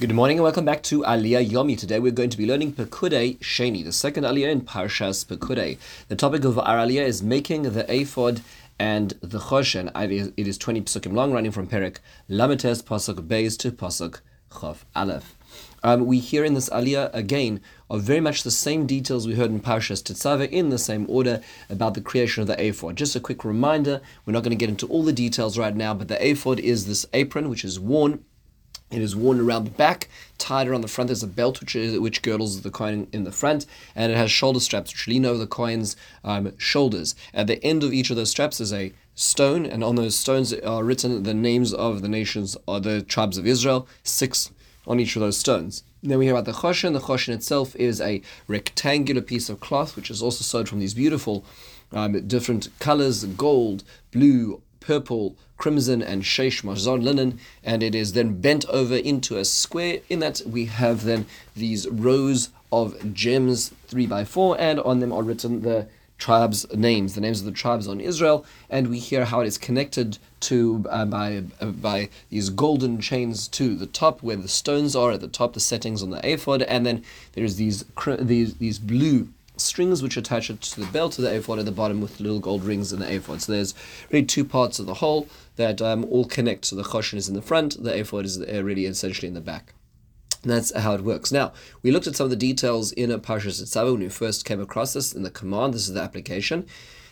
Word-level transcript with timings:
Good 0.00 0.14
morning 0.14 0.36
and 0.36 0.44
welcome 0.44 0.64
back 0.64 0.84
to 0.84 1.02
Aliyah 1.02 1.50
Yomi. 1.50 1.76
Today 1.76 1.98
we're 1.98 2.12
going 2.12 2.30
to 2.30 2.38
be 2.38 2.46
learning 2.46 2.74
Pekudei 2.74 3.36
Sheni, 3.38 3.82
the 3.82 3.90
second 3.90 4.22
Aliyah 4.22 4.48
in 4.52 4.60
Parshas 4.60 5.26
Pekudei. 5.26 5.76
The 6.06 6.14
topic 6.14 6.44
of 6.44 6.56
our 6.56 6.86
Aliyah 6.86 7.04
is 7.04 7.20
making 7.20 7.62
the 7.62 7.84
ephod 7.92 8.40
and 8.78 9.14
the 9.20 9.40
Choshen. 9.40 9.90
It 10.36 10.46
is 10.46 10.56
20 10.56 10.82
psukim 10.82 11.14
long, 11.14 11.32
running 11.32 11.50
from 11.50 11.66
Perek 11.66 11.96
Lamed 12.28 12.60
Tes 12.60 12.80
Pasuk 12.80 13.26
Beis 13.26 13.58
to 13.58 13.72
Pasuk 13.72 14.20
Chof 14.52 14.84
Aleph. 14.94 15.36
Um, 15.82 16.06
we 16.06 16.20
hear 16.20 16.44
in 16.44 16.54
this 16.54 16.68
Aliyah 16.68 17.12
again 17.12 17.60
of 17.90 18.02
very 18.02 18.20
much 18.20 18.44
the 18.44 18.52
same 18.52 18.86
details 18.86 19.26
we 19.26 19.34
heard 19.34 19.50
in 19.50 19.58
Parshas 19.58 20.00
Tetzaveh 20.00 20.48
in 20.50 20.68
the 20.68 20.78
same 20.78 21.06
order 21.08 21.42
about 21.68 21.94
the 21.94 22.00
creation 22.00 22.42
of 22.42 22.46
the 22.46 22.64
ephod. 22.64 22.94
Just 22.94 23.16
a 23.16 23.20
quick 23.20 23.44
reminder, 23.44 24.00
we're 24.24 24.32
not 24.32 24.44
going 24.44 24.56
to 24.56 24.56
get 24.56 24.68
into 24.68 24.86
all 24.86 25.02
the 25.02 25.12
details 25.12 25.58
right 25.58 25.74
now, 25.74 25.92
but 25.92 26.06
the 26.06 26.24
ephod 26.24 26.60
is 26.60 26.86
this 26.86 27.04
apron 27.12 27.48
which 27.48 27.64
is 27.64 27.80
worn 27.80 28.22
it 28.90 29.02
is 29.02 29.14
worn 29.14 29.40
around 29.40 29.64
the 29.64 29.70
back, 29.70 30.08
tied 30.38 30.66
around 30.66 30.80
the 30.80 30.88
front. 30.88 31.08
There's 31.08 31.22
a 31.22 31.26
belt 31.26 31.60
which 31.60 31.76
is, 31.76 31.98
which 31.98 32.22
girdles 32.22 32.62
the 32.62 32.70
Kohen 32.70 33.06
in 33.12 33.24
the 33.24 33.32
front, 33.32 33.66
and 33.94 34.10
it 34.10 34.16
has 34.16 34.30
shoulder 34.30 34.60
straps 34.60 34.92
which 34.92 35.06
lean 35.06 35.26
over 35.26 35.38
the 35.38 35.46
Kohen's 35.46 35.96
um, 36.24 36.56
shoulders. 36.58 37.14
At 37.34 37.46
the 37.46 37.62
end 37.64 37.84
of 37.84 37.92
each 37.92 38.10
of 38.10 38.16
those 38.16 38.30
straps 38.30 38.60
is 38.60 38.72
a 38.72 38.92
stone, 39.14 39.66
and 39.66 39.84
on 39.84 39.96
those 39.96 40.16
stones 40.16 40.54
are 40.54 40.84
written 40.84 41.22
the 41.22 41.34
names 41.34 41.74
of 41.74 42.02
the 42.02 42.08
nations 42.08 42.56
or 42.66 42.80
the 42.80 43.02
tribes 43.02 43.36
of 43.36 43.46
Israel, 43.46 43.86
six 44.02 44.50
on 44.86 44.98
each 44.98 45.16
of 45.16 45.20
those 45.20 45.36
stones. 45.36 45.82
Then 46.02 46.18
we 46.18 46.26
hear 46.26 46.34
about 46.34 46.44
the 46.44 46.60
choshen. 46.60 46.92
The 46.92 47.00
choshen 47.00 47.34
itself 47.34 47.74
is 47.76 48.00
a 48.00 48.22
rectangular 48.46 49.20
piece 49.20 49.48
of 49.48 49.60
cloth 49.60 49.96
which 49.96 50.10
is 50.10 50.22
also 50.22 50.44
sewed 50.44 50.68
from 50.68 50.78
these 50.78 50.94
beautiful 50.94 51.44
um, 51.92 52.26
different 52.26 52.68
colors 52.78 53.24
gold, 53.24 53.82
blue, 54.12 54.62
purple, 54.88 55.36
crimson, 55.58 56.00
and 56.00 56.22
sheish 56.22 56.64
mazon 56.64 57.02
linen, 57.04 57.38
and 57.62 57.82
it 57.82 57.94
is 57.94 58.14
then 58.14 58.40
bent 58.40 58.64
over 58.70 58.96
into 58.96 59.36
a 59.36 59.44
square. 59.44 60.00
In 60.08 60.20
that 60.20 60.40
we 60.46 60.64
have 60.64 61.04
then 61.04 61.26
these 61.54 61.86
rows 61.88 62.48
of 62.72 63.12
gems, 63.12 63.70
three 63.86 64.06
by 64.06 64.24
four, 64.24 64.58
and 64.58 64.80
on 64.80 65.00
them 65.00 65.12
are 65.12 65.22
written 65.22 65.60
the 65.60 65.88
tribes' 66.16 66.66
names, 66.74 67.14
the 67.14 67.20
names 67.20 67.40
of 67.40 67.44
the 67.44 67.52
tribes 67.52 67.86
on 67.86 68.00
Israel, 68.00 68.46
and 68.70 68.88
we 68.88 68.98
hear 68.98 69.26
how 69.26 69.40
it 69.40 69.46
is 69.46 69.58
connected 69.58 70.16
to 70.40 70.86
uh, 70.88 71.04
by 71.04 71.44
uh, 71.60 71.66
by 71.66 72.08
these 72.30 72.48
golden 72.48 72.98
chains 72.98 73.46
to 73.48 73.76
the 73.76 73.90
top, 74.02 74.22
where 74.22 74.36
the 74.36 74.48
stones 74.48 74.96
are 74.96 75.12
at 75.12 75.20
the 75.20 75.28
top, 75.28 75.52
the 75.52 75.60
settings 75.60 76.02
on 76.02 76.08
the 76.08 76.32
ephod, 76.32 76.62
and 76.62 76.86
then 76.86 77.04
there's 77.34 77.56
these 77.56 77.84
these 78.20 78.54
these 78.54 78.78
blue 78.78 79.28
strings 79.60 80.02
which 80.02 80.16
attach 80.16 80.50
it 80.50 80.60
to 80.60 80.80
the 80.80 80.86
belt 80.92 81.18
of 81.18 81.24
the 81.24 81.34
ephod 81.34 81.58
at 81.58 81.64
the 81.64 81.72
bottom 81.72 82.00
with 82.00 82.20
little 82.20 82.40
gold 82.40 82.64
rings 82.64 82.92
in 82.92 83.00
the 83.00 83.12
ephod. 83.12 83.42
So 83.42 83.52
there's 83.52 83.74
really 84.10 84.24
two 84.24 84.44
parts 84.44 84.78
of 84.78 84.86
the 84.86 84.94
whole 84.94 85.28
that 85.56 85.82
um, 85.82 86.04
all 86.06 86.24
connect. 86.24 86.64
So 86.66 86.76
the 86.76 86.82
choshen 86.82 87.18
is 87.18 87.28
in 87.28 87.34
the 87.34 87.42
front, 87.42 87.82
the 87.82 87.98
ephod 87.98 88.24
is 88.24 88.40
uh, 88.40 88.62
really 88.62 88.86
essentially 88.86 89.28
in 89.28 89.34
the 89.34 89.40
back. 89.40 89.74
And 90.42 90.52
that's 90.52 90.74
how 90.76 90.94
it 90.94 91.02
works. 91.02 91.32
Now, 91.32 91.52
we 91.82 91.90
looked 91.90 92.06
at 92.06 92.14
some 92.14 92.24
of 92.24 92.30
the 92.30 92.36
details 92.36 92.92
in 92.92 93.10
a 93.10 93.18
Parshas 93.18 93.60
Tetzaveh 93.60 93.92
when 93.92 94.00
we 94.00 94.08
first 94.08 94.44
came 94.44 94.60
across 94.60 94.92
this 94.92 95.12
in 95.12 95.24
the 95.24 95.30
command. 95.30 95.74
This 95.74 95.88
is 95.88 95.94
the 95.94 96.00
application. 96.00 96.66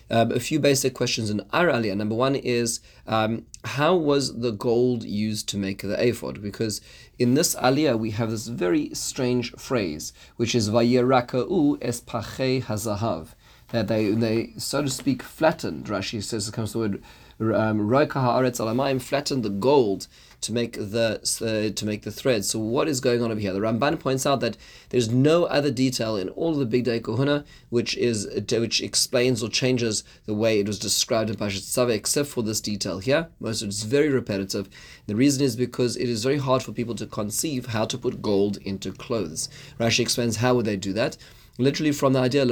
Um, 0.09 0.31
a 0.31 0.39
few 0.39 0.61
basic 0.61 0.95
questions 0.95 1.31
in 1.31 1.43
our 1.53 1.67
aliyah. 1.67 1.97
Number 1.97 2.15
one 2.15 2.37
is 2.37 2.81
um, 3.07 3.47
how 3.65 3.97
was 3.97 4.39
the 4.41 4.53
gold 4.53 5.03
used 5.03 5.49
to 5.49 5.57
make 5.57 5.83
the 5.83 6.01
ephod? 6.09 6.41
Because 6.41 6.81
in 7.19 7.35
this 7.35 7.57
aliyah 7.57 7.99
we 7.99 8.11
have 8.13 8.31
this 8.31 8.47
very 8.47 8.95
strange 8.95 9.53
phrase, 9.53 10.13
which 10.37 10.55
is 10.55 10.71
vayiraka'u 10.71 11.79
es 11.83 12.01
pache 12.01 12.61
hazahav, 12.61 13.35
that 13.71 13.89
they 13.89 14.11
they 14.11 14.53
so 14.59 14.83
to 14.83 14.91
speak 14.91 15.23
flattened. 15.23 15.87
Rashi 15.87 16.23
says 16.23 16.49
it 16.49 16.55
comes 16.55 16.73
to 16.73 16.79
the 16.79 16.89
word 16.89 17.03
um, 17.41 17.81
roika 17.81 18.15
haaretz 18.15 18.61
alamayim 18.61 19.01
flattened 19.01 19.43
the 19.43 19.51
gold 19.51 20.07
to 20.41 20.53
make 20.53 20.75
the 20.75 21.21
uh, 21.43 21.75
to 21.75 21.87
make 21.87 22.03
the 22.03 22.11
thread. 22.11 22.45
So 22.45 22.59
what 22.59 22.89
is 22.89 23.01
going 23.01 23.23
on 23.23 23.31
over 23.31 23.41
here? 23.41 23.53
The 23.53 23.61
Ramban 23.61 23.99
points 23.99 24.27
out 24.27 24.41
that 24.41 24.57
there's 24.91 25.11
no 25.11 25.45
other 25.45 25.71
detail 25.71 26.17
in 26.17 26.29
all 26.31 26.55
the 26.55 26.67
Bigdei 26.67 27.01
Kehuna 27.01 27.45
which 27.69 27.97
is 27.97 28.29
which 28.51 28.81
explains 28.81 29.43
or 29.43 29.49
changes 29.49 30.05
the 30.25 30.35
way 30.35 30.61
it 30.61 30.67
was 30.67 30.79
described 30.79 31.31
in 31.31 31.37
Parashat 31.37 31.63
Tetzaveh, 31.63 31.95
except 31.95 32.29
for 32.29 32.43
this 32.43 32.61
detail 32.61 33.01
here. 33.01 33.29
Most 33.41 33.63
of 33.63 33.69
it 33.69 33.71
is 33.71 33.83
very 33.83 34.09
repetitive. 34.09 34.69
The 35.07 35.17
reason 35.17 35.43
is 35.43 35.57
because 35.57 35.97
it 35.97 36.09
is 36.09 36.23
very 36.23 36.39
hard 36.39 36.63
for 36.63 36.73
people 36.73 36.95
to 36.97 37.07
conceive 37.07 37.67
how 37.67 37.85
to 37.87 37.99
put 37.99 38.23
gold 38.23 38.59
into 38.59 38.93
clothes. 38.93 39.49
Rashi 39.81 40.01
explains 40.01 40.37
how 40.37 40.55
would 40.55 40.67
they 40.67 40.77
do 40.77 40.93
that. 40.93 41.17
Literally 41.59 41.93
from 41.93 42.13
the 42.13 42.21
idea 42.21 42.43
of 42.43 42.49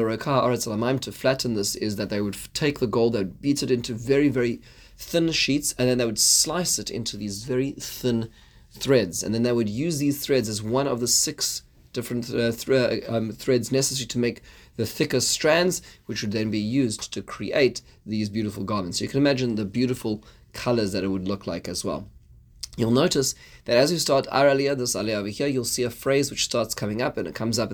to 1.01 1.13
flatten 1.13 1.55
this 1.55 1.75
is 1.77 1.97
that 1.97 2.09
they 2.09 2.21
would 2.21 2.37
take 2.55 2.79
the 2.79 2.87
gold, 2.87 3.13
they 3.13 3.19
would 3.19 3.41
beat 3.41 3.63
it 3.63 3.71
into 3.71 3.95
very, 3.95 4.29
very 4.29 4.63
thin 4.97 5.31
sheets, 5.33 5.75
and 5.79 5.89
then 5.89 5.99
they 5.99 6.07
would 6.07 6.19
slice 6.19 6.79
it 6.79 6.91
into 6.91 7.17
these 7.17 7.45
very 7.45 7.73
thin 7.73 8.31
threads, 8.71 9.23
and 9.23 9.35
then 9.35 9.43
they 9.43 9.53
would 9.53 9.69
use 9.69 9.99
these 9.99 10.25
threads 10.25 10.49
as 10.49 10.63
one 10.63 10.87
of 10.87 11.01
the 11.01 11.09
six 11.09 11.63
different 11.93 12.29
uh, 12.35 12.51
th- 12.51 13.05
um, 13.09 13.31
threads 13.31 13.71
necessary 13.71 14.07
to 14.07 14.19
make 14.19 14.43
the 14.77 14.87
thicker 14.87 15.21
strands, 15.21 15.81
which 16.07 16.23
would 16.23 16.33
then 16.33 16.51
be 16.51 16.59
used 16.59 17.13
to 17.13 17.23
create 17.23 17.83
these 18.05 18.29
beautiful 18.29 18.65
garments. 18.65 18.99
So 18.99 19.05
you 19.05 19.09
can 19.09 19.21
imagine 19.21 19.55
the 19.55 19.65
beautiful 19.65 20.25
colors 20.53 20.93
that 20.93 21.05
it 21.05 21.09
would 21.09 21.29
look 21.29 21.47
like 21.47 21.69
as 21.69 21.85
well. 21.85 22.09
You'll 22.77 22.91
notice 22.91 23.35
that 23.67 23.77
as 23.77 23.93
you 23.93 23.99
start 23.99 24.27
our 24.33 24.47
aliyah, 24.47 24.77
this 24.77 24.97
aliyah 24.97 25.17
over 25.17 25.29
here, 25.29 25.47
you'll 25.47 25.65
see 25.65 25.85
a 25.85 25.91
phrase 25.91 26.31
which 26.31 26.45
starts 26.45 26.75
coming 26.75 27.01
up, 27.01 27.17
and 27.17 27.29
it 27.29 27.35
comes 27.35 27.59
up 27.59 27.73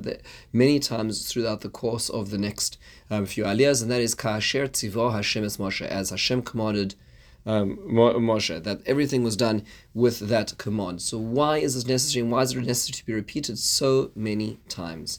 many 0.53 0.79
times 0.79 1.27
throughout 1.27 1.63
the 1.63 1.71
course 1.71 2.11
of 2.11 2.31
the 2.31 2.39
next 2.39 2.77
um, 3.11 3.25
few 3.25 3.45
aliyahs, 3.45 3.81
and 3.83 3.91
that 3.91 4.03
is 4.03 4.15
Ka'asher 4.15 4.69
Tzivo 4.69 5.13
Hashem 5.13 5.45
es 5.45 5.57
Moshe, 5.57 5.87
as 5.87 6.11
Hashem 6.11 6.43
commanded 6.43 6.97
um, 7.47 7.79
Moshe, 7.79 8.63
that 8.63 8.83
everything 8.85 9.23
was 9.25 9.37
done 9.37 9.65
with 9.95 10.19
that 10.29 10.59
command. 10.59 11.01
So 11.01 11.17
why 11.17 11.57
is 11.59 11.75
this 11.75 11.87
necessary 11.87 12.23
and 12.23 12.31
why 12.31 12.43
is 12.43 12.55
it 12.55 12.61
necessary 12.61 12.99
to 12.99 13.07
be 13.07 13.15
repeated 13.15 13.59
so 13.59 14.11
many 14.15 14.61
times? 14.69 15.19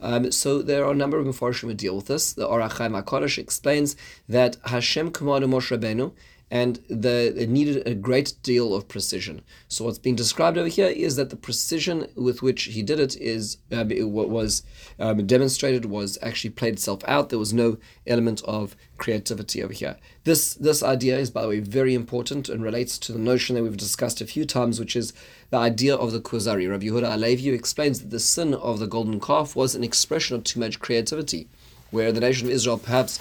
Um, 0.00 0.32
so 0.32 0.60
there 0.60 0.84
are 0.84 0.90
a 0.90 0.96
number 0.96 1.18
of 1.18 1.26
Mepharshim 1.26 1.68
who 1.68 1.74
deal 1.74 1.94
with 1.94 2.06
this. 2.06 2.32
The 2.32 2.48
Ohr 2.48 2.60
HaChaim 2.60 3.00
HaKadosh 3.00 3.38
explains 3.38 3.94
that 4.28 4.56
Hashem 4.64 5.12
commanded 5.12 5.50
Moshe 5.50 5.70
Rabbeinu 5.78 6.12
and 6.50 6.80
the, 6.88 7.32
it 7.40 7.48
needed 7.48 7.86
a 7.86 7.94
great 7.94 8.34
deal 8.42 8.74
of 8.74 8.88
precision. 8.88 9.42
So 9.68 9.84
what's 9.84 9.98
being 9.98 10.16
described 10.16 10.58
over 10.58 10.68
here 10.68 10.88
is 10.88 11.14
that 11.16 11.30
the 11.30 11.36
precision 11.36 12.08
with 12.16 12.42
which 12.42 12.64
he 12.64 12.82
did 12.82 12.98
it 12.98 13.16
is 13.16 13.58
what 13.70 14.28
was 14.28 14.64
um, 14.98 15.24
demonstrated 15.26 15.84
was 15.84 16.18
actually 16.22 16.50
played 16.50 16.74
itself 16.74 17.02
out. 17.06 17.28
There 17.28 17.38
was 17.38 17.52
no 17.52 17.78
element 18.06 18.42
of 18.44 18.74
creativity 18.98 19.62
over 19.62 19.72
here. 19.72 19.96
This 20.24 20.54
this 20.54 20.82
idea 20.82 21.18
is, 21.18 21.30
by 21.30 21.42
the 21.42 21.48
way, 21.48 21.60
very 21.60 21.94
important 21.94 22.48
and 22.48 22.62
relates 22.62 22.98
to 22.98 23.12
the 23.12 23.18
notion 23.18 23.54
that 23.54 23.62
we've 23.62 23.76
discussed 23.76 24.20
a 24.20 24.26
few 24.26 24.44
times, 24.44 24.80
which 24.80 24.96
is 24.96 25.12
the 25.50 25.56
idea 25.56 25.94
of 25.94 26.12
the 26.12 26.20
Kuzari. 26.20 26.68
Rabbi 26.68 26.86
Yehuda 26.86 27.12
HaLevi 27.12 27.54
explains 27.54 28.00
that 28.00 28.10
the 28.10 28.20
sin 28.20 28.54
of 28.54 28.80
the 28.80 28.86
golden 28.86 29.20
calf 29.20 29.54
was 29.54 29.74
an 29.74 29.84
expression 29.84 30.36
of 30.36 30.44
too 30.44 30.60
much 30.60 30.80
creativity, 30.80 31.48
where 31.90 32.12
the 32.12 32.20
nation 32.20 32.48
of 32.48 32.52
Israel 32.52 32.78
perhaps 32.78 33.20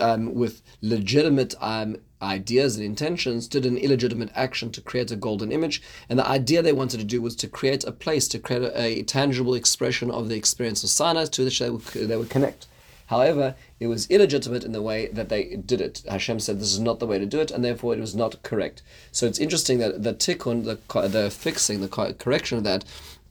um, 0.00 0.34
with 0.34 0.62
legitimate 0.82 1.54
um, 1.60 1.96
ideas 2.24 2.76
and 2.76 2.84
intentions 2.84 3.46
did 3.46 3.66
an 3.66 3.76
illegitimate 3.76 4.30
action 4.34 4.70
to 4.72 4.80
create 4.80 5.10
a 5.10 5.16
golden 5.16 5.52
image. 5.52 5.82
And 6.08 6.18
the 6.18 6.28
idea 6.28 6.62
they 6.62 6.72
wanted 6.72 6.98
to 6.98 7.04
do 7.04 7.22
was 7.22 7.36
to 7.36 7.48
create 7.48 7.84
a 7.84 7.92
place, 7.92 8.26
to 8.28 8.38
create 8.38 8.62
a, 8.62 9.00
a 9.00 9.02
tangible 9.02 9.54
expression 9.54 10.10
of 10.10 10.28
the 10.28 10.36
experience 10.36 10.82
of 10.82 10.90
Sinai 10.90 11.26
to 11.26 11.44
which 11.44 11.58
they 11.58 11.70
would, 11.70 11.82
they 11.82 12.16
would 12.16 12.30
connect. 12.30 12.66
However, 13.06 13.54
it 13.78 13.86
was 13.86 14.06
illegitimate 14.08 14.64
in 14.64 14.72
the 14.72 14.82
way 14.82 15.08
that 15.08 15.28
they 15.28 15.56
did 15.56 15.80
it. 15.80 16.02
Hashem 16.08 16.40
said 16.40 16.58
this 16.58 16.72
is 16.72 16.80
not 16.80 17.00
the 17.00 17.06
way 17.06 17.18
to 17.18 17.26
do 17.26 17.38
it, 17.38 17.50
and 17.50 17.64
therefore 17.64 17.94
it 17.94 18.00
was 18.00 18.14
not 18.14 18.42
correct. 18.42 18.82
So 19.12 19.26
it's 19.26 19.38
interesting 19.38 19.78
that 19.78 20.02
the 20.02 20.14
tikkun, 20.14 20.64
the, 20.64 21.08
the 21.08 21.30
fixing, 21.30 21.80
the 21.80 22.14
correction 22.18 22.58
of 22.58 22.64
that, 22.64 22.84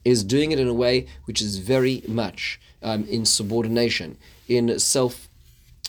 is 0.04 0.22
doing 0.22 0.52
it 0.52 0.60
in 0.60 0.68
a 0.68 0.74
way 0.74 1.06
which 1.24 1.40
is 1.40 1.58
very 1.58 2.02
much 2.06 2.60
um, 2.82 3.04
in 3.08 3.24
subordination, 3.24 4.16
in 4.46 4.78
self 4.78 5.28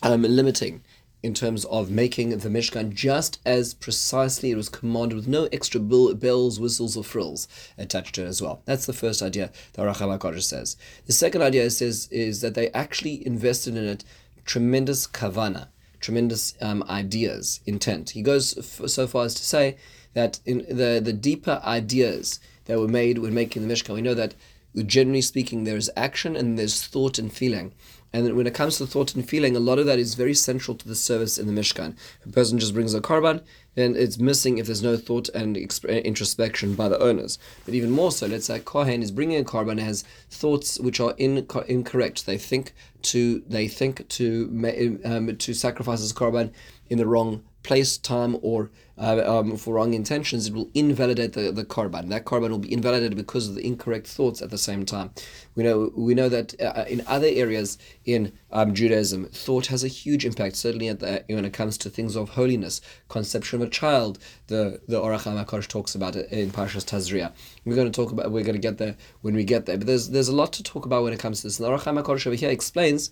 um, 0.02 0.24
limiting 0.24 0.82
in 1.26 1.34
terms 1.34 1.66
of 1.66 1.90
making 1.90 2.30
the 2.30 2.50
Mishkan 2.50 2.94
just 2.94 3.40
as 3.48 3.74
precisely 3.74 4.52
it 4.52 4.56
was 4.56 4.70
commanded 4.70 5.16
with 5.16 5.28
no 5.28 5.46
extra 5.52 5.82
bells, 5.82 6.60
whistles, 6.60 6.96
or 6.96 7.04
frills 7.04 7.48
attached 7.80 8.14
to 8.14 8.24
it 8.24 8.28
as 8.28 8.44
well. 8.44 8.62
That's 8.66 8.86
the 8.86 8.94
first 8.94 9.24
idea 9.24 9.52
that 9.74 9.82
Ohr 9.82 9.92
HaChaim 9.92 10.20
HaKadosh 10.20 10.44
says. 10.44 10.78
The 11.08 11.14
second 11.14 11.42
idea 11.42 11.68
says 11.72 12.08
is 12.12 12.42
that 12.42 12.54
they 12.54 12.70
actually 12.70 13.26
invested 13.26 13.76
in 13.76 13.86
it 13.86 14.04
tremendous 14.46 15.08
kavana, 15.08 15.70
tremendous 16.00 16.54
um, 16.62 16.84
ideas, 16.88 17.60
intent. 17.66 18.12
He 18.12 18.22
goes 18.22 18.56
f- 18.56 18.88
so 18.88 19.08
far 19.08 19.26
as 19.26 19.34
to 19.34 19.44
say 19.44 19.78
that 20.14 20.40
in 20.46 20.60
the, 20.70 21.02
the 21.04 21.12
deeper 21.12 21.60
ideas 21.66 22.40
that 22.66 22.80
were 22.80 22.88
made 22.88 23.18
when 23.18 23.34
making 23.34 23.68
the 23.68 23.74
Mishkan, 23.74 23.96
we 23.96 24.04
know 24.04 24.14
that 24.14 24.36
generally 24.86 25.22
speaking, 25.22 25.64
there 25.64 25.78
is 25.78 25.90
action 25.98 26.36
and 26.36 26.60
there's 26.60 26.86
thought 26.86 27.18
and 27.18 27.34
feeling. 27.34 27.74
And 28.16 28.34
when 28.38 28.48
it 28.48 28.54
comes 28.54 28.78
to 28.78 28.88
thought 28.88 29.14
and 29.14 29.28
feeling, 29.28 29.58
a 29.58 29.60
lot 29.60 29.78
of 29.78 29.86
that 29.88 30.00
is 30.00 30.16
very 30.16 30.34
central 30.34 30.78
to 30.78 30.88
the 30.88 30.96
service 30.96 31.38
in 31.38 31.48
the 31.48 31.62
Mishkan. 31.62 31.98
If 32.22 32.28
a 32.28 32.32
person 32.32 32.58
just 32.58 32.74
brings 32.74 32.94
a 32.94 33.02
korban, 33.02 33.44
then 33.74 33.94
it's 33.98 34.18
missing 34.18 34.58
if 34.58 34.68
there's 34.68 34.82
no 34.82 34.96
thought 34.96 35.28
and 35.36 35.58
introspection 35.58 36.76
by 36.76 36.88
the 36.88 36.98
owners. 36.98 37.38
But 37.66 37.74
even 37.74 37.92
more 37.92 38.14
so, 38.14 38.28
let's 38.28 38.46
say 38.46 38.60
Kohen 38.60 39.04
is 39.04 39.12
bringing 39.12 39.42
a 39.42 39.44
korban 39.44 39.72
and 39.72 39.80
has 39.82 40.06
thoughts 40.30 40.80
which 40.80 41.02
are 41.02 41.14
in, 41.18 41.46
incorrect. 41.68 42.26
They 42.26 42.38
think 42.38 42.74
to 43.02 43.44
they 43.50 43.68
think 43.68 44.08
to 44.08 45.02
um, 45.04 45.36
to 45.36 45.54
sacrifice 45.54 46.00
his 46.00 46.14
korban 46.14 46.54
in 46.90 46.98
the 46.98 47.06
wrong 47.06 47.44
place, 47.66 47.98
time, 47.98 48.38
or 48.42 48.70
uh, 48.98 49.40
um, 49.40 49.58
for 49.58 49.74
wrong 49.74 49.94
intentions, 49.94 50.48
it 50.48 50.54
will 50.54 50.70
invalidate 50.74 51.34
the, 51.34 51.52
the 51.52 51.66
korban. 51.66 52.10
That 52.10 52.24
korban 52.24 52.50
will 52.50 52.60
be 52.60 52.72
invalidated 52.72 53.18
because 53.18 53.50
of 53.50 53.56
the 53.56 53.66
incorrect 53.66 54.08
thoughts 54.08 54.42
at 54.42 54.52
the 54.52 54.58
same 54.58 54.86
time. 54.86 55.12
We 55.56 55.64
know 55.64 55.92
we 55.96 56.14
know 56.14 56.30
that 56.30 56.60
uh, 56.62 56.86
in 56.88 57.04
other 57.08 57.28
areas 57.28 57.78
in 58.06 58.32
um, 58.52 58.74
Judaism, 58.74 59.26
thought 59.26 59.68
has 59.68 59.84
a 59.84 59.90
huge 59.90 60.26
impact. 60.26 60.56
Certainly, 60.56 60.94
the, 60.94 61.26
when 61.28 61.44
it 61.44 61.54
comes 61.54 61.78
to 61.80 61.90
things 61.90 62.16
of 62.16 62.30
holiness, 62.30 62.80
conception 63.10 63.62
of 63.62 63.68
a 63.68 63.72
child, 63.72 64.20
the 64.48 64.80
the 64.88 65.00
Ohr 65.02 65.12
HaChaim 65.12 65.44
HaKadosh 65.44 65.68
talks 65.68 65.96
about 65.96 66.16
it 66.16 66.32
in 66.32 66.52
Parshas 66.52 66.86
Tazria. 66.86 67.34
We're 67.66 67.76
going 67.76 67.92
to 67.92 67.96
talk 67.96 68.12
about. 68.12 68.32
We're 68.32 68.44
going 68.44 68.62
to 68.62 68.68
get 68.70 68.78
there 68.78 68.96
when 69.22 69.36
we 69.36 69.44
get 69.44 69.66
there. 69.66 69.78
But 69.78 69.88
there's 69.88 70.10
there's 70.10 70.30
a 70.30 70.36
lot 70.36 70.54
to 70.54 70.64
talk 70.64 70.86
about 70.86 71.04
when 71.04 71.14
it 71.14 71.20
comes 71.20 71.42
to 71.42 71.48
this. 71.48 71.60
And 71.60 71.66
the 71.66 71.72
Ohr 71.72 71.80
HaChaim 71.80 72.02
HaKadosh 72.02 72.28
over 72.28 72.36
here 72.36 72.50
explains 72.50 73.12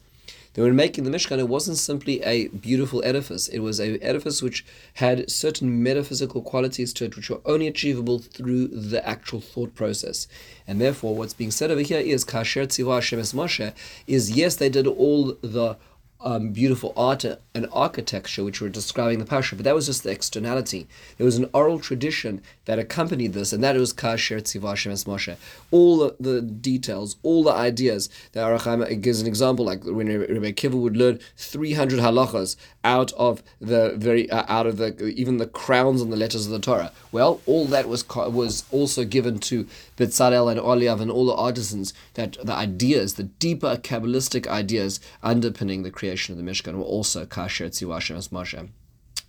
that 0.53 0.61
when 0.61 0.75
making 0.75 1.03
the 1.03 1.09
Mishkan, 1.09 1.39
it 1.39 1.49
wasn't 1.49 1.77
simply 1.77 2.21
a 2.21 2.47
beautiful 2.49 3.03
edifice. 3.03 3.47
It 3.47 3.59
was 3.59 3.79
an 3.79 3.97
edifice 4.01 4.41
which 4.41 4.65
had 4.95 5.29
certain 5.29 5.81
metaphysical 5.81 6.41
qualities 6.41 6.93
to 6.93 7.05
it, 7.05 7.15
which 7.15 7.29
were 7.29 7.41
only 7.45 7.67
achievable 7.67 8.19
through 8.19 8.67
the 8.67 9.07
actual 9.07 9.41
thought 9.41 9.73
process. 9.73 10.27
And 10.67 10.79
therefore, 10.79 11.15
what's 11.15 11.33
being 11.33 11.51
said 11.51 11.71
over 11.71 11.81
here 11.81 11.99
is 11.99 12.23
Kasher 12.23 12.67
Tziva 12.67 12.95
Hashem 12.95 13.19
Moshe 13.19 13.73
is 14.05 14.31
yes, 14.31 14.55
they 14.55 14.69
did 14.69 14.85
all 14.85 15.37
the 15.41 15.77
um, 16.23 16.49
beautiful 16.49 16.93
art 16.95 17.25
and 17.53 17.67
architecture 17.71 18.43
which 18.43 18.61
were 18.61 18.69
describing 18.69 19.19
the 19.19 19.25
Pasha, 19.25 19.55
but 19.55 19.65
that 19.65 19.75
was 19.75 19.85
just 19.85 20.03
the 20.03 20.09
externality. 20.09 20.87
There 21.17 21.25
was 21.25 21.37
an 21.37 21.49
oral 21.53 21.79
tradition 21.79 22.41
that 22.65 22.79
accompanied 22.79 23.33
this, 23.33 23.51
and 23.53 23.63
that 23.63 23.75
was 23.75 23.93
Kasher 23.93 24.41
Tzivashem 24.41 24.91
Es 24.91 25.03
Moshe. 25.03 25.35
All 25.69 25.97
the, 25.97 26.15
the, 26.19 26.41
details, 26.41 27.17
all 27.23 27.43
the 27.43 27.51
ideas. 27.51 28.09
The 28.31 28.43
Ohr 28.43 28.57
HaChaim 28.57 29.01
gives 29.01 29.21
an 29.21 29.27
example, 29.27 29.65
like 29.65 29.83
when 29.83 30.07
Rabbi 30.07 30.51
Akiva 30.51 30.73
would 30.73 30.95
learn 30.95 31.19
300 31.37 31.99
halachas 31.99 32.55
out 32.83 33.11
of 33.13 33.43
the 33.59 33.93
very 33.97 34.29
uh, 34.29 34.45
out 34.47 34.65
of 34.65 34.77
the 34.77 35.07
even 35.07 35.37
the 35.37 35.47
crowns 35.47 36.01
on 36.01 36.09
the 36.09 36.17
letters 36.17 36.45
of 36.45 36.51
the 36.51 36.59
Torah. 36.59 36.91
Well, 37.11 37.41
all 37.45 37.65
that 37.65 37.87
was 37.87 38.07
was 38.09 38.63
also 38.71 39.03
given 39.03 39.39
to 39.39 39.67
Betzalel 39.97 40.51
and 40.51 40.59
Oholiav 40.59 41.01
and 41.01 41.11
all 41.11 41.25
the 41.25 41.35
artisans. 41.35 41.93
That 42.13 42.37
the 42.43 42.53
ideas, 42.53 43.15
the 43.15 43.23
deeper 43.23 43.77
kabbalistic 43.77 44.47
ideas 44.47 44.99
underpinning 45.21 45.83
the 45.83 45.91
creation 45.91 46.12
of 46.29 46.37
the 46.37 46.43
Mishkan, 46.43 46.75
were 46.75 46.83
also 46.83 47.25
kasher 47.25 47.67
tziva 47.69 48.15
as 48.15 48.29
Moshe. 48.29 48.69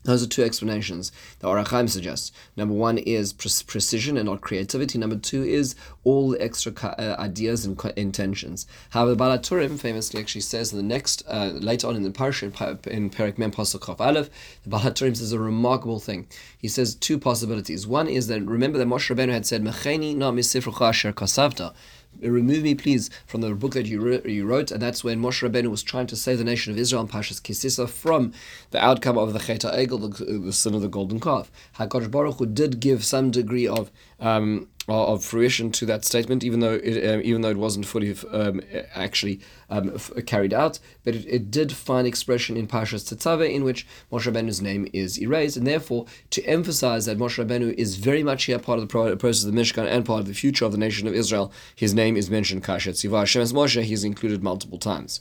Those 0.05 0.23
are 0.23 0.27
two 0.27 0.43
explanations 0.43 1.13
that 1.39 1.49
Ohr 1.49 1.65
HaChaim 1.65 1.89
suggests. 1.89 2.31
Number 2.59 2.75
one 2.75 2.99
is 2.99 3.33
pre- 3.33 3.51
precision 3.67 4.19
and 4.19 4.27
not 4.27 4.43
creativity. 4.43 4.99
Number 4.99 5.17
two 5.17 5.43
is 5.43 5.75
all 6.05 6.29
the 6.31 6.43
extra 6.43 6.73
uh, 6.75 7.17
ideas 7.19 7.65
and 7.65 7.77
co- 7.79 7.91
intentions. 7.97 8.67
However, 8.91 9.15
Baal 9.15 9.39
HaTurim 9.39 9.79
famously 9.79 10.21
actually 10.21 10.43
says 10.43 10.73
in 10.73 10.77
the 10.77 10.85
next, 10.85 11.23
uh, 11.27 11.53
later 11.55 11.87
on 11.87 11.97
in 11.97 12.03
the 12.03 12.11
parsha, 12.11 12.87
in 12.87 13.09
Perek 13.09 13.39
Mem 13.39 13.51
Pasuk 13.51 13.99
Aleph, 13.99 14.29
the 14.63 14.69
Baal 14.69 14.81
HaTurim 14.81 15.17
says 15.17 15.33
a 15.33 15.39
remarkable 15.39 16.01
thing. 16.01 16.29
He 16.59 16.69
says 16.69 16.95
two 16.95 17.19
possibilities. 17.19 17.87
One 17.87 18.07
is 18.07 18.27
that, 18.27 18.43
remember 18.43 18.77
that 18.77 18.89
Moshe 18.89 19.15
Rabbeinu 19.15 19.33
had 19.33 19.47
said, 19.47 19.65
Mecheni 19.65 20.15
na 20.15 20.31
misifrucha 20.33 20.91
asher 20.91 21.15
kasavta 21.15 21.73
remove 22.21 22.63
me 22.63 22.75
please 22.75 23.11
from 23.27 23.41
the 23.41 23.55
book 23.55 23.73
that 23.73 23.87
you, 23.87 24.01
re- 24.01 24.23
you 24.25 24.47
wrote 24.47 24.71
and 24.71 24.81
that's 24.81 25.05
when 25.05 25.21
Moshe 25.21 25.49
Rabbeinu 25.49 25.69
was 25.69 25.83
trying 25.83 26.07
to 26.09 26.17
save 26.17 26.39
the 26.39 26.45
nation 26.45 26.73
of 26.73 26.79
Israel 26.79 27.03
and 27.03 27.11
Pashas 27.11 27.43
Ki 27.43 27.53
Sisa 27.53 27.87
from 27.87 28.33
the 28.71 28.83
outcome 28.85 29.19
of 29.19 29.33
the 29.33 29.39
Cheit 29.39 29.61
HaEgel, 29.61 30.17
the, 30.17 30.25
the 30.25 30.53
sin 30.53 30.75
of 30.75 30.83
the 30.83 30.89
golden 30.89 31.21
calf. 31.21 31.51
HaKadosh 31.79 32.11
Baruch 32.11 32.39
Hu 32.39 32.47
did 32.47 32.81
give 32.81 33.05
some 33.05 33.31
degree 33.31 33.67
of 33.67 33.91
um, 34.21 34.69
of 34.89 35.25
fruition 35.25 35.71
to 35.73 35.87
that 35.87 36.05
statement, 36.05 36.45
even 36.45 36.61
though 36.61 36.75
it, 36.75 37.09
um, 37.09 37.21
even 37.25 37.41
though 37.43 37.51
it 37.51 37.57
wasn't 37.57 37.87
fully 37.87 38.15
um, 38.31 38.61
actually 38.95 39.41
um, 39.71 39.93
f- 39.95 40.13
carried 40.27 40.53
out, 40.53 40.79
but 41.05 41.15
it, 41.15 41.25
it, 41.27 41.51
did 41.51 41.73
find 41.73 42.07
expression 42.07 42.57
in 42.57 42.67
Parshas 42.67 43.05
Tetzaveh, 43.05 43.53
in 43.53 43.65
which 43.65 43.87
Moshe 44.13 44.31
Rabbeinu's 44.31 44.61
name 44.61 44.89
is 44.93 45.21
erased, 45.21 45.57
and 45.57 45.67
therefore 45.67 46.07
to 46.31 46.45
emphasize 46.45 47.07
that 47.07 47.19
Moshe 47.19 47.43
Rabbeinu 47.43 47.73
is 47.75 47.97
very 47.97 48.23
much 48.23 48.45
here 48.45 48.59
part 48.59 48.79
of 48.79 48.83
the 48.87 48.91
pro- 48.91 49.17
process 49.17 49.45
of 49.45 49.53
the 49.53 49.61
Mishkan 49.61 49.87
and 49.87 50.05
part 50.05 50.21
of 50.21 50.27
the 50.27 50.35
future 50.35 50.65
of 50.65 50.73
the 50.73 50.79
nation 50.79 51.09
of 51.09 51.15
Israel. 51.15 51.53
His 51.75 51.95
name 51.95 52.17
is 52.17 52.31
mentioned 52.31 52.65
Kashet 52.65 52.95
Tziva 52.95 53.21
Hashem 53.21 53.43
as 53.43 53.53
Moshe. 53.53 53.83
He's 53.83 54.05
included 54.05 54.43
multiple 54.43 54.79
times. 54.79 55.21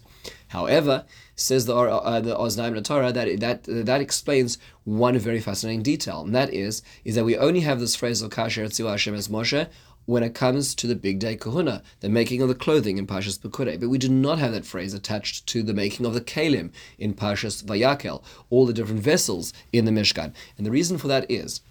However, 0.54 1.06
says 1.36 1.66
the 1.66 1.76
uh, 1.76 2.20
the 2.22 2.36
Oznaim 2.36 2.82
Torah 2.84 3.12
that 3.12 3.40
that 3.40 3.64
that 3.64 4.02
explains 4.02 4.60
one 4.84 5.18
very 5.18 5.40
fascinating 5.40 5.82
detail, 5.82 6.22
and 6.22 6.36
that 6.36 6.54
is 6.54 6.84
is 7.04 7.16
that 7.16 7.26
we 7.26 7.36
only 7.36 7.62
have 7.62 7.80
this 7.80 7.96
phrase 7.96 8.22
of 8.22 8.30
Kasher 8.30 8.62
Hashem 8.62 9.16
as 9.16 9.28
Moshe 9.30 9.68
when 10.06 10.22
it 10.22 10.36
comes 10.36 10.76
to 10.76 10.86
the 10.86 10.96
Bigdei 10.96 11.40
Kehuna, 11.40 11.82
the 12.02 12.10
making 12.10 12.44
of 12.44 12.50
the 12.50 12.56
clothing 12.56 13.00
in 13.00 13.08
Pashas 13.08 13.40
Pekudei. 13.40 13.80
But 13.80 13.90
we 13.90 13.98
do 13.98 14.10
not 14.10 14.38
have 14.38 14.52
that 14.52 14.66
phrase 14.66 14.94
attached 14.94 15.48
to 15.48 15.64
the 15.64 15.74
making 15.74 16.06
of 16.06 16.14
the 16.14 16.22
kalim 16.22 16.72
in 17.00 17.16
Pashas 17.16 17.64
Vayakhel, 17.64 18.22
all 18.52 18.68
the 18.68 18.74
different 18.74 19.02
vessels 19.02 19.54
in 19.72 19.86
the 19.86 19.92
Mishkan. 19.92 20.34
And 20.58 20.68
the 20.68 20.72
reason 20.72 21.00
for 21.00 21.08
that 21.08 21.26
is 21.32 21.62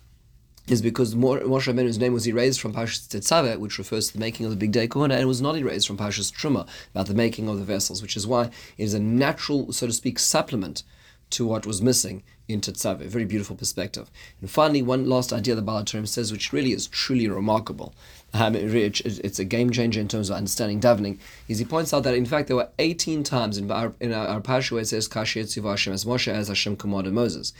is 0.69 0.81
because 0.81 1.14
Moshe 1.14 1.43
Rabbeinu's 1.43 1.99
name 1.99 2.12
was 2.12 2.26
erased 2.26 2.61
from 2.61 2.73
Parshas 2.73 3.09
Tetzaveh, 3.09 3.59
which 3.59 3.79
refers 3.79 4.09
to 4.09 4.12
the 4.14 4.20
making 4.20 4.47
of 4.47 4.59
the 4.59 4.69
Bigdei 4.69 4.88
Kehuna, 4.88 5.12
and 5.12 5.23
it 5.23 5.26
was 5.26 5.43
not 5.43 5.56
erased 5.56 5.87
from 5.87 5.99
Parshas 5.99 6.32
Truma 6.32 6.69
about 6.94 7.06
the 7.06 7.14
making 7.14 7.49
of 7.49 7.59
the 7.59 7.64
vessels, 7.64 8.00
which 8.00 8.17
is 8.17 8.26
why 8.26 8.44
it 8.44 8.53
is 8.79 8.94
a 8.94 9.00
natural, 9.00 9.73
so 9.73 9.87
to 9.87 9.93
speak, 9.93 10.19
supplement 10.19 10.85
to 11.31 11.47
what 11.47 11.67
was 11.67 11.82
missing 11.82 12.23
in 12.47 12.61
Tetzaveh. 12.61 13.06
Very 13.06 13.25
beautiful 13.25 13.56
perspective. 13.56 14.11
And 14.41 14.50
finally, 14.50 14.82
one 14.82 15.09
last 15.09 15.32
idea 15.32 15.55
the 15.55 15.62
Baal 15.62 15.82
HaTurim 15.82 16.06
says, 16.06 16.31
which 16.31 16.53
really 16.53 16.73
is 16.73 16.87
truly 16.87 17.26
remarkable. 17.29 17.94
Um, 18.35 18.55
it, 18.55 19.00
it's 19.00 19.38
a 19.38 19.44
game 19.44 19.70
changer 19.70 20.00
in 20.00 20.08
terms 20.08 20.31
of 20.31 20.37
understanding 20.37 20.81
davening. 20.81 21.19
Is 21.49 21.58
he 21.58 21.65
points 21.65 21.93
out 21.93 22.03
that 22.05 22.15
in 22.15 22.26
fact 22.26 22.49
there 22.49 22.56
were 22.56 22.70
18 22.79 23.25
times 23.25 23.58
in 23.58 23.70
our 23.70 23.93
in 24.00 24.12
our, 24.12 24.26
our 24.26 24.41
parsha 24.41 24.73
where 24.73 24.81
it 24.81 24.88
says 24.88 25.08
Kashir 25.08 25.43
Hashem 25.62 25.93
as 25.93 26.05
Moshe 26.05 26.29
as 26.29 26.49
Hashem 26.49 26.76
commanded 26.76 27.12
Moses. 27.12 27.53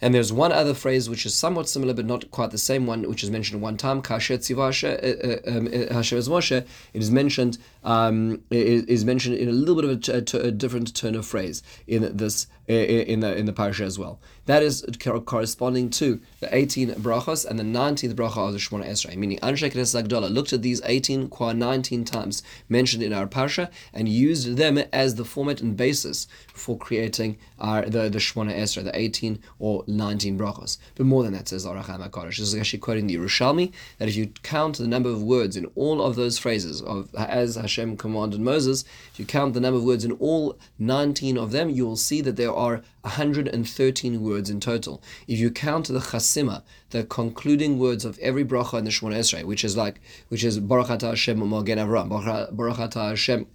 And 0.00 0.14
there's 0.14 0.32
one 0.32 0.52
other 0.52 0.74
phrase 0.74 1.10
which 1.10 1.26
is 1.26 1.34
somewhat 1.34 1.68
similar 1.68 1.92
but 1.92 2.06
not 2.06 2.30
quite 2.30 2.50
the 2.50 2.58
same 2.58 2.86
one, 2.86 3.02
which 3.08 3.24
is 3.24 3.30
mentioned 3.30 3.60
one 3.60 3.76
time. 3.76 4.00
Kasher 4.00 4.34
uh, 4.34 5.52
uh, 5.52 5.58
um, 5.58 5.66
uh, 5.66 5.92
Hashem 5.92 6.18
Moshe. 6.18 6.64
It 6.92 7.02
is 7.02 7.10
mentioned. 7.10 7.58
Um, 7.84 8.42
is 8.50 9.04
mentioned 9.04 9.36
in 9.36 9.48
a 9.48 9.52
little 9.52 9.76
bit 9.76 9.84
of 9.84 9.90
a, 9.90 10.20
t- 10.20 10.38
a 10.38 10.50
different 10.50 10.94
turn 10.94 11.14
of 11.14 11.26
phrase 11.26 11.62
in 11.86 12.16
this 12.16 12.46
in 12.66 13.20
the 13.20 13.36
in 13.36 13.46
the 13.46 13.52
parasha 13.52 13.84
as 13.84 13.98
well. 13.98 14.20
That 14.48 14.62
is 14.62 14.82
corresponding 15.26 15.90
to 15.90 16.22
the 16.40 16.48
18 16.56 16.94
brachos 16.94 17.44
and 17.44 17.58
the 17.58 17.62
19th 17.62 18.14
bracha 18.14 18.46
of 18.46 18.54
the 18.54 18.58
Shemona 18.58 18.88
Esrei, 18.88 19.14
meaning 19.14 19.38
Anshe 19.40 19.70
Knesset 19.70 20.04
HaGedolah 20.04 20.32
looked 20.32 20.54
at 20.54 20.62
these 20.62 20.80
18 20.86 21.28
qua 21.28 21.52
19 21.52 22.06
times 22.06 22.42
mentioned 22.66 23.02
in 23.02 23.12
our 23.12 23.26
parsha 23.26 23.70
and 23.92 24.08
used 24.08 24.56
them 24.56 24.78
as 24.90 25.16
the 25.16 25.24
format 25.26 25.60
and 25.60 25.76
basis 25.76 26.26
for 26.54 26.78
creating 26.78 27.36
our 27.58 27.82
the 27.82 28.08
the 28.08 28.18
Shemona 28.18 28.56
Esrei, 28.56 28.84
the 28.84 28.98
18 28.98 29.38
or 29.58 29.84
19 29.86 30.38
brachos. 30.38 30.78
But 30.94 31.04
more 31.04 31.24
than 31.24 31.34
that, 31.34 31.48
says 31.48 31.66
Ohr 31.66 31.76
HaChaim 31.76 32.08
HaKadosh. 32.08 32.38
This 32.38 32.54
is 32.54 32.54
actually 32.54 32.78
quoting 32.78 33.06
the 33.06 33.16
Yerushalmi 33.16 33.70
that 33.98 34.08
if 34.08 34.16
you 34.16 34.28
count 34.42 34.78
the 34.78 34.86
number 34.86 35.10
of 35.10 35.22
words 35.22 35.58
in 35.58 35.66
all 35.74 36.00
of 36.00 36.16
those 36.16 36.38
phrases 36.38 36.80
of 36.80 37.14
as 37.14 37.56
Hashem 37.56 37.98
commanded 37.98 38.40
Moses, 38.40 38.86
if 39.12 39.18
you 39.18 39.26
count 39.26 39.52
the 39.52 39.60
number 39.60 39.76
of 39.76 39.84
words 39.84 40.06
in 40.06 40.12
all 40.12 40.58
19 40.78 41.36
of 41.36 41.52
them, 41.52 41.68
you 41.68 41.84
will 41.84 41.96
see 41.96 42.22
that 42.22 42.36
there 42.36 42.54
are 42.54 42.82
113 43.02 44.22
words 44.22 44.37
in 44.46 44.60
total. 44.60 45.02
If 45.26 45.38
you 45.38 45.50
count 45.50 45.88
the 45.88 45.98
chasima, 45.98 46.62
the 46.90 47.04
concluding 47.04 47.78
words 47.78 48.04
of 48.04 48.18
every 48.20 48.44
bracha 48.44 48.78
in 48.78 48.84
the 48.84 48.90
Shemona 48.90 49.18
Esrei, 49.18 49.44
which 49.44 49.64
is 49.64 49.76
like, 49.76 50.00
which 50.28 50.44
is 50.44 50.60
Baruch 50.60 51.02
Hashem 51.02 51.38
Magen 51.38 51.78
Avram, 51.78 52.08
Baruch 52.56 52.94
Hashem 52.94 53.46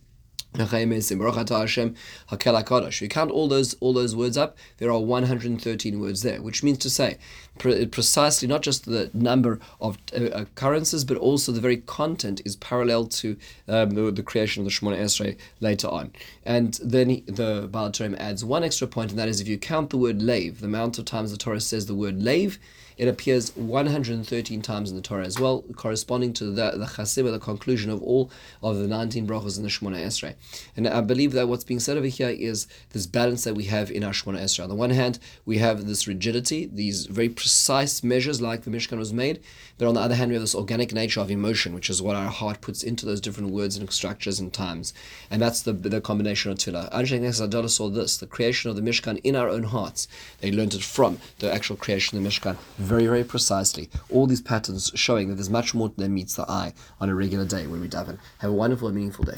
you 3.06 3.10
count 3.10 3.32
all 3.32 3.48
those 3.48 3.74
all 3.76 3.94
those 3.94 4.16
words 4.16 4.38
up, 4.38 4.58
there 4.78 4.92
are 4.92 5.00
113 5.00 6.00
words 6.00 6.22
there, 6.22 6.42
which 6.42 6.64
means 6.64 6.78
to 6.80 6.90
say 6.90 7.18
pre- 7.58 7.86
precisely 7.88 8.48
not 8.48 8.62
just 8.62 8.86
the 8.86 9.10
number 9.14 9.60
of 9.82 9.98
uh, 10.16 10.26
occurrences, 10.26 11.06
but 11.06 11.18
also 11.18 11.52
the 11.52 11.62
very 11.62 11.78
content 11.78 12.42
is 12.46 12.56
parallel 12.56 13.06
to 13.06 13.38
um, 13.68 13.92
the, 13.92 14.12
the, 14.12 14.24
creation 14.24 14.62
of 14.62 14.66
the 14.66 14.72
Shemona 14.72 15.00
Esrei 15.00 15.38
later 15.60 15.88
on. 15.88 16.12
And 16.46 16.80
then 16.84 17.10
he, 17.10 17.22
the 17.22 17.68
Baal 17.72 17.92
adds 18.18 18.46
one 18.46 18.64
extra 18.64 18.88
point, 18.88 19.12
and 19.12 19.20
that 19.20 19.28
is 19.28 19.42
if 19.42 19.48
you 19.48 19.58
count 19.58 19.90
the 19.90 19.98
word 19.98 20.22
lave, 20.22 20.60
the 20.60 20.68
amount 20.68 20.98
of 21.00 21.06
times 21.06 21.32
the 21.32 21.38
Torah 21.38 21.60
says 21.60 21.86
the 21.86 21.96
word 21.96 22.22
lave, 22.22 22.60
it 22.98 23.08
appears 23.08 23.56
113 23.56 24.62
times 24.62 24.90
in 24.90 24.96
the 24.96 25.02
Torah 25.02 25.26
as 25.26 25.40
well, 25.40 25.64
corresponding 25.76 26.34
to 26.34 26.46
the, 26.46 26.72
the 26.72 26.86
chasima, 26.86 27.32
the 27.32 27.40
conclusion 27.40 27.92
of 27.92 28.02
all 28.02 28.30
of 28.62 28.78
the 28.78 28.88
19 28.88 29.28
brachos 29.28 29.58
in 29.58 29.64
the 29.64 29.70
Shemona 29.70 29.98
Esrei. 29.98 30.36
And 30.76 30.88
I 30.88 31.02
believe 31.02 31.34
that 31.34 31.48
what's 31.48 31.64
being 31.64 31.80
said 31.80 31.98
over 31.98 32.08
here 32.08 32.30
is 32.30 32.68
this 32.92 33.06
balance 33.08 33.44
that 33.44 33.56
we 33.56 33.66
have 33.66 33.92
in 33.92 34.04
our 34.04 34.12
Shemona 34.12 34.42
Esrei. 34.42 34.64
On 34.64 34.70
the 34.70 34.76
one 34.76 34.92
hand, 34.92 35.20
we 35.46 35.58
have 35.58 35.86
this 35.86 36.08
rigidity, 36.08 36.66
these 36.66 37.06
very 37.06 37.30
precise 37.30 38.04
measures 38.04 38.42
like 38.42 38.64
the 38.64 38.72
Mishkan 38.72 38.98
was 38.98 39.14
made, 39.14 39.42
but 39.78 39.88
on 39.88 39.96
the 39.96 40.02
other 40.02 40.16
hand, 40.16 40.30
we 40.30 40.36
have 40.36 40.44
this 40.44 40.56
organic 40.56 40.94
nature 40.94 41.20
of 41.20 41.32
emotion, 41.32 41.74
which 41.74 41.90
is 41.90 42.02
what 42.02 42.16
our 42.16 42.30
heart 42.30 42.62
puts 42.62 42.84
into 42.84 43.06
those 43.06 43.22
different 43.22 43.52
words 43.52 43.76
and 43.76 43.92
structures 43.92 44.40
and 44.40 44.54
times. 44.54 44.94
And 45.32 45.42
that's 45.42 45.62
the, 45.62 45.74
the 45.74 46.02
combination 46.02 46.52
of 46.52 46.58
Tila. 46.58 46.92
Anshe 46.94 47.20
Knesset 47.20 47.70
saw 47.70 47.90
this, 47.90 48.18
the 48.18 48.28
creation 48.28 48.70
of 48.70 48.76
the 48.76 48.82
Mishkan 48.82 49.20
in 49.24 49.36
our 49.36 49.50
own 49.50 49.64
hearts. 49.64 50.08
They 50.42 50.52
learned 50.52 50.74
it 50.74 50.84
from 50.84 51.20
the 51.40 51.52
actual 51.52 51.76
creation 51.76 52.18
of 52.18 52.24
the 52.24 52.30
Mishkan 52.30 52.58
very, 52.84 53.08
very 53.08 53.24
precisely. 53.24 53.90
All 54.12 54.28
these 54.28 54.42
patterns 54.42 54.92
showing 54.94 55.30
that 55.30 55.36
there's 55.36 55.50
much 55.50 55.74
more 55.74 55.92
than 55.98 56.14
meets 56.14 56.36
the 56.36 56.44
eye 56.50 56.74
on 57.00 57.10
a 57.10 57.16
regular 57.16 57.46
day 57.46 57.66
when 57.66 57.82
we 57.82 57.88
daven. 57.88 58.20
Have 58.40 58.52
a 58.52 58.54
wonderful 58.54 58.88
and 58.88 58.96
meaningful 58.96 59.26
day. 59.26 59.32